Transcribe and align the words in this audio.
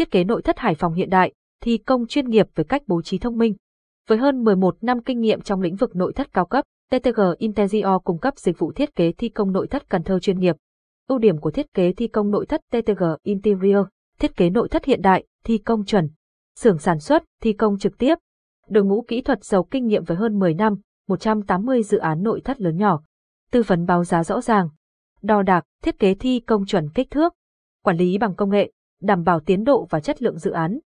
thiết 0.00 0.10
kế 0.10 0.24
nội 0.24 0.42
thất 0.42 0.58
Hải 0.58 0.74
Phòng 0.74 0.94
hiện 0.94 1.10
đại, 1.10 1.32
thi 1.62 1.78
công 1.78 2.06
chuyên 2.06 2.28
nghiệp 2.28 2.46
với 2.54 2.64
cách 2.64 2.82
bố 2.86 3.02
trí 3.02 3.18
thông 3.18 3.38
minh. 3.38 3.54
Với 4.08 4.18
hơn 4.18 4.44
11 4.44 4.76
năm 4.80 5.02
kinh 5.02 5.20
nghiệm 5.20 5.40
trong 5.40 5.60
lĩnh 5.60 5.76
vực 5.76 5.96
nội 5.96 6.12
thất 6.12 6.32
cao 6.32 6.46
cấp, 6.46 6.64
TTG 6.90 7.20
Interior 7.38 7.92
cung 8.04 8.18
cấp 8.18 8.38
dịch 8.38 8.58
vụ 8.58 8.72
thiết 8.72 8.94
kế 8.94 9.12
thi 9.12 9.28
công 9.28 9.52
nội 9.52 9.66
thất 9.66 9.88
Cần 9.88 10.02
Thơ 10.02 10.18
chuyên 10.18 10.38
nghiệp. 10.38 10.56
Ưu 11.08 11.18
điểm 11.18 11.40
của 11.40 11.50
thiết 11.50 11.74
kế 11.74 11.92
thi 11.92 12.08
công 12.08 12.30
nội 12.30 12.46
thất 12.46 12.60
TTG 12.72 13.04
Interior, 13.22 13.86
thiết 14.18 14.36
kế 14.36 14.50
nội 14.50 14.68
thất 14.68 14.84
hiện 14.84 15.02
đại, 15.02 15.24
thi 15.44 15.58
công 15.58 15.84
chuẩn, 15.84 16.08
xưởng 16.56 16.78
sản 16.78 17.00
xuất, 17.00 17.24
thi 17.42 17.52
công 17.52 17.78
trực 17.78 17.98
tiếp. 17.98 18.14
Đội 18.68 18.84
ngũ 18.84 19.02
kỹ 19.08 19.20
thuật 19.20 19.44
giàu 19.44 19.64
kinh 19.64 19.86
nghiệm 19.86 20.04
với 20.04 20.16
hơn 20.16 20.38
10 20.38 20.54
năm, 20.54 20.74
180 21.08 21.82
dự 21.82 21.98
án 21.98 22.22
nội 22.22 22.40
thất 22.44 22.60
lớn 22.60 22.76
nhỏ. 22.76 23.00
Tư 23.50 23.62
vấn 23.66 23.86
báo 23.86 24.04
giá 24.04 24.24
rõ 24.24 24.40
ràng. 24.40 24.68
Đo 25.22 25.42
đạc, 25.42 25.64
thiết 25.82 25.98
kế 25.98 26.14
thi 26.14 26.40
công 26.40 26.66
chuẩn 26.66 26.90
kích 26.94 27.10
thước. 27.10 27.32
Quản 27.84 27.96
lý 27.96 28.18
bằng 28.18 28.34
công 28.34 28.50
nghệ, 28.50 28.70
đảm 29.00 29.24
bảo 29.24 29.40
tiến 29.40 29.64
độ 29.64 29.86
và 29.90 30.00
chất 30.00 30.22
lượng 30.22 30.38
dự 30.38 30.50
án. 30.50 30.78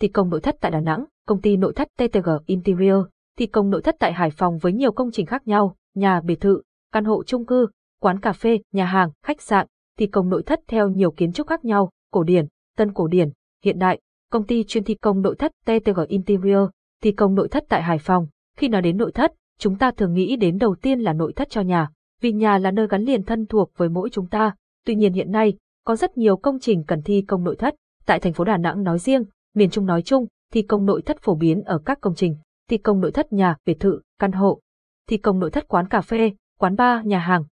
Thi 0.00 0.08
công 0.08 0.30
nội 0.30 0.40
thất 0.40 0.56
tại 0.60 0.70
Đà 0.70 0.80
Nẵng, 0.80 1.04
công 1.26 1.40
ty 1.40 1.56
nội 1.56 1.72
thất 1.76 1.88
TTG 1.96 2.28
Interior, 2.46 3.06
thi 3.38 3.46
công 3.46 3.70
nội 3.70 3.82
thất 3.82 3.96
tại 3.98 4.12
Hải 4.12 4.30
Phòng 4.30 4.58
với 4.58 4.72
nhiều 4.72 4.92
công 4.92 5.10
trình 5.10 5.26
khác 5.26 5.48
nhau, 5.48 5.76
nhà 5.94 6.20
biệt 6.20 6.40
thự, 6.40 6.62
căn 6.92 7.04
hộ 7.04 7.24
chung 7.24 7.46
cư, 7.46 7.66
quán 8.00 8.20
cà 8.20 8.32
phê, 8.32 8.58
nhà 8.72 8.84
hàng, 8.84 9.10
khách 9.22 9.42
sạn, 9.42 9.66
thi 9.98 10.06
công 10.06 10.28
nội 10.28 10.42
thất 10.46 10.60
theo 10.68 10.88
nhiều 10.88 11.10
kiến 11.10 11.32
trúc 11.32 11.46
khác 11.46 11.64
nhau, 11.64 11.90
cổ 12.12 12.22
điển, 12.22 12.46
tân 12.76 12.92
cổ 12.92 13.06
điển, 13.06 13.30
hiện 13.64 13.78
đại, 13.78 14.00
công 14.30 14.46
ty 14.46 14.64
chuyên 14.64 14.84
thi 14.84 14.94
công 14.94 15.22
nội 15.22 15.36
thất 15.38 15.52
TTG 15.64 16.00
Interior, 16.08 16.68
thi 17.02 17.12
công 17.12 17.34
nội 17.34 17.48
thất 17.48 17.64
tại 17.68 17.82
Hải 17.82 17.98
Phòng. 17.98 18.26
Khi 18.56 18.68
nói 18.68 18.82
đến 18.82 18.96
nội 18.96 19.12
thất, 19.12 19.32
chúng 19.58 19.78
ta 19.78 19.90
thường 19.90 20.12
nghĩ 20.12 20.36
đến 20.36 20.58
đầu 20.58 20.74
tiên 20.82 21.00
là 21.00 21.12
nội 21.12 21.32
thất 21.36 21.50
cho 21.50 21.60
nhà, 21.60 21.90
vì 22.20 22.32
nhà 22.32 22.58
là 22.58 22.70
nơi 22.70 22.86
gắn 22.90 23.02
liền 23.02 23.22
thân 23.22 23.46
thuộc 23.46 23.70
với 23.76 23.88
mỗi 23.88 24.10
chúng 24.10 24.26
ta. 24.26 24.54
Tuy 24.86 24.94
nhiên 24.94 25.12
hiện 25.12 25.30
nay, 25.30 25.54
có 25.84 25.96
rất 25.96 26.18
nhiều 26.18 26.36
công 26.36 26.58
trình 26.60 26.84
cần 26.86 27.02
thi 27.02 27.24
công 27.28 27.44
nội 27.44 27.56
thất, 27.56 27.74
tại 28.06 28.20
thành 28.20 28.32
phố 28.32 28.44
Đà 28.44 28.56
Nẵng 28.56 28.82
nói 28.82 28.98
riêng, 28.98 29.24
miền 29.54 29.70
Trung 29.70 29.86
nói 29.86 30.02
chung, 30.02 30.26
thi 30.52 30.62
công 30.62 30.86
nội 30.86 31.02
thất 31.02 31.16
phổ 31.20 31.34
biến 31.34 31.62
ở 31.62 31.78
các 31.84 31.98
công 32.00 32.14
trình, 32.14 32.36
thi 32.70 32.78
công 32.78 33.00
nội 33.00 33.12
thất 33.12 33.32
nhà, 33.32 33.56
biệt 33.64 33.80
thự, 33.80 34.00
căn 34.18 34.32
hộ, 34.32 34.60
thi 35.08 35.16
công 35.16 35.38
nội 35.38 35.50
thất 35.50 35.68
quán 35.68 35.88
cà 35.88 36.00
phê, 36.00 36.32
quán 36.58 36.76
bar, 36.76 37.06
nhà 37.06 37.18
hàng, 37.18 37.44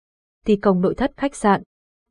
thi 0.46 0.56
công 0.56 0.80
nội 0.80 0.94
thất 0.94 1.12
khách 1.16 1.34
sạn. 1.34 1.62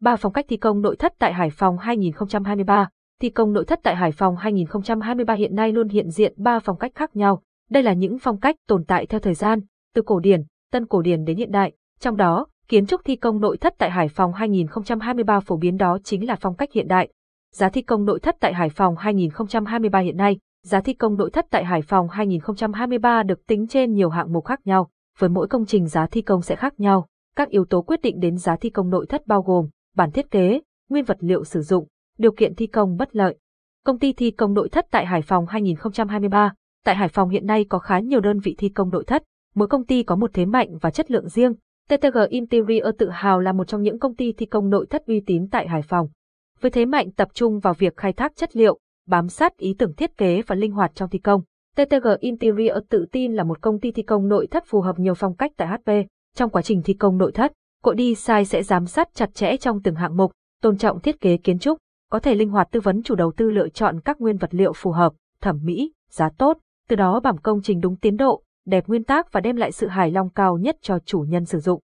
Ba 0.02 0.16
phong 0.16 0.34
cách 0.34 0.46
thi 0.50 0.58
công 0.58 0.82
nội 0.82 0.96
thất 0.96 1.14
tại 1.20 1.34
Hải 1.34 1.50
Phòng 1.50 1.78
2023 1.78 2.90
Thi 3.22 3.30
công 3.30 3.54
nội 3.54 3.66
thất 3.66 3.80
tại 3.84 3.96
Hải 3.96 4.12
Phòng 4.12 4.36
2023 4.36 5.34
hiện 5.34 5.56
nay 5.56 5.72
luôn 5.72 5.90
hiện 5.90 6.10
diện 6.10 6.34
ba 6.38 6.60
phong 6.60 6.78
cách 6.78 6.92
khác 6.96 7.16
nhau. 7.16 7.42
Đây 7.70 7.84
là 7.84 7.94
những 7.94 8.18
phong 8.20 8.40
cách 8.40 8.56
tồn 8.68 8.84
tại 8.86 9.06
theo 9.06 9.20
thời 9.20 9.34
gian, 9.34 9.60
từ 9.94 10.02
cổ 10.02 10.20
điển, 10.20 10.44
tân 10.72 10.86
cổ 10.86 11.02
điển 11.02 11.26
đến 11.26 11.38
hiện 11.38 11.52
đại. 11.52 11.72
Trong 12.00 12.18
đó, 12.18 12.48
kiến 12.68 12.86
trúc 12.86 13.02
thi 13.06 13.16
công 13.16 13.42
nội 13.42 13.58
thất 13.58 13.76
tại 13.78 13.92
Hải 13.92 14.08
Phòng 14.08 14.34
2023 14.34 15.40
phổ 15.40 15.58
biến 15.58 15.78
đó 15.78 15.98
chính 16.04 16.28
là 16.28 16.36
phong 16.36 16.56
cách 16.56 16.72
hiện 16.74 16.88
đại. 16.88 17.10
Giá 17.54 17.70
thi 17.70 17.82
công 17.82 18.06
nội 18.06 18.20
thất 18.20 18.36
tại 18.40 18.54
Hải 18.54 18.70
Phòng 18.70 18.96
2023 18.96 20.00
hiện 20.00 20.18
nay, 20.18 20.38
giá 20.64 20.82
thi 20.82 20.94
công 20.94 21.16
nội 21.16 21.30
thất 21.34 21.46
tại 21.50 21.66
Hải 21.66 21.82
Phòng 21.82 22.10
2023 22.10 23.24
được 23.24 23.48
tính 23.48 23.68
trên 23.68 23.94
nhiều 23.94 24.10
hạng 24.10 24.34
mục 24.34 24.46
khác 24.46 24.60
nhau, 24.66 24.90
với 25.20 25.30
mỗi 25.30 25.48
công 25.48 25.66
trình 25.66 25.88
giá 25.88 26.08
thi 26.08 26.22
công 26.22 26.42
sẽ 26.42 26.56
khác 26.56 26.80
nhau. 26.80 27.08
Các 27.36 27.50
yếu 27.50 27.66
tố 27.66 27.82
quyết 27.82 28.02
định 28.02 28.20
đến 28.20 28.38
giá 28.38 28.56
thi 28.56 28.70
công 28.70 28.90
nội 28.90 29.06
thất 29.10 29.28
bao 29.28 29.42
gồm 29.42 29.70
bản 29.96 30.12
thiết 30.12 30.32
kế, 30.32 30.62
nguyên 30.90 31.06
vật 31.06 31.18
liệu 31.20 31.44
sử 31.44 31.62
dụng, 31.62 31.88
điều 32.18 32.32
kiện 32.32 32.56
thi 32.56 32.68
công 32.68 32.98
bất 32.98 33.16
lợi. 33.16 33.38
Công 33.86 34.00
ty 34.00 34.14
thi 34.14 34.32
công 34.32 34.54
nội 34.54 34.70
thất 34.70 34.86
tại 34.92 35.06
Hải 35.06 35.22
Phòng 35.22 35.46
2023 35.48 36.54
Tại 36.86 36.96
Hải 36.96 37.08
Phòng 37.08 37.30
hiện 37.30 37.46
nay 37.46 37.66
có 37.70 37.80
khá 37.80 38.00
nhiều 38.00 38.20
đơn 38.20 38.40
vị 38.40 38.56
thi 38.58 38.70
công 38.70 38.90
nội 38.90 39.04
thất, 39.08 39.24
mỗi 39.56 39.68
công 39.68 39.86
ty 39.86 40.04
có 40.04 40.16
một 40.16 40.32
thế 40.34 40.46
mạnh 40.46 40.78
và 40.82 40.92
chất 40.92 41.12
lượng 41.12 41.30
riêng. 41.30 41.54
TTG 41.90 42.18
Interior 42.30 42.88
tự 42.98 43.10
hào 43.10 43.40
là 43.40 43.52
một 43.52 43.68
trong 43.68 43.82
những 43.82 44.00
công 44.00 44.16
ty 44.16 44.32
thi 44.32 44.46
công 44.46 44.70
nội 44.70 44.86
thất 44.90 45.06
uy 45.08 45.22
tín 45.26 45.48
tại 45.52 45.68
Hải 45.68 45.82
Phòng. 45.82 46.08
Với 46.62 46.72
thế 46.72 46.86
mạnh 46.86 47.12
tập 47.12 47.28
trung 47.34 47.60
vào 47.60 47.74
việc 47.74 47.98
khai 47.98 48.14
thác 48.14 48.36
chất 48.36 48.56
liệu, 48.56 48.80
bám 49.08 49.28
sát 49.28 49.58
ý 49.58 49.76
tưởng 49.78 49.94
thiết 49.94 50.18
kế 50.18 50.42
và 50.42 50.56
linh 50.56 50.72
hoạt 50.72 50.92
trong 50.96 51.10
thi 51.10 51.20
công. 51.20 51.42
TTG 51.76 52.08
Interior 52.20 52.78
tự 52.90 53.06
tin 53.12 53.34
là 53.34 53.44
một 53.44 53.62
công 53.62 53.80
ty 53.80 53.92
thi 53.92 54.04
công 54.04 54.28
nội 54.28 54.48
thất 54.52 54.64
phù 54.68 54.82
hợp 54.82 55.00
nhiều 55.00 55.14
phong 55.14 55.36
cách 55.36 55.52
tại 55.58 55.68
HP. 55.68 55.92
Trong 56.36 56.50
quá 56.50 56.62
trình 56.62 56.82
thi 56.82 56.94
công 56.94 57.18
nội 57.18 57.32
thất, 57.32 57.52
cội 57.84 57.96
đi 57.96 58.16
sai 58.16 58.46
sẽ 58.46 58.64
giám 58.64 58.86
sát 58.86 59.10
chặt 59.14 59.34
chẽ 59.34 59.58
trong 59.58 59.82
từng 59.82 59.96
hạng 59.96 60.18
mục, 60.18 60.32
tôn 60.62 60.78
trọng 60.78 61.00
thiết 61.00 61.22
kế 61.22 61.38
kiến 61.38 61.60
trúc, 61.60 61.78
có 62.12 62.20
thể 62.20 62.36
linh 62.36 62.50
hoạt 62.50 62.68
tư 62.72 62.80
vấn 62.80 63.04
chủ 63.04 63.16
đầu 63.16 63.32
tư 63.38 63.50
lựa 63.50 63.70
chọn 63.70 64.00
các 64.00 64.22
nguyên 64.22 64.38
vật 64.38 64.54
liệu 64.54 64.74
phù 64.74 64.92
hợp, 64.92 65.14
thẩm 65.42 65.60
mỹ, 65.64 65.94
giá 66.12 66.30
tốt, 66.38 66.58
từ 66.90 66.96
đó 66.96 67.20
bảo 67.20 67.38
công 67.44 67.62
trình 67.62 67.80
đúng 67.82 67.96
tiến 67.96 68.18
độ, 68.18 68.44
đẹp 68.66 68.88
nguyên 68.88 69.04
tác 69.04 69.32
và 69.32 69.42
đem 69.42 69.56
lại 69.56 69.72
sự 69.72 69.88
hài 69.88 70.12
lòng 70.12 70.30
cao 70.30 70.58
nhất 70.58 70.76
cho 70.82 71.00
chủ 71.06 71.20
nhân 71.20 71.46
sử 71.46 71.60
dụng. 71.60 71.80